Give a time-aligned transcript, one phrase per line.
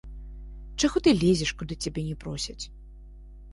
[0.83, 2.61] Чаго ты лезеш, куды цябе не просяць!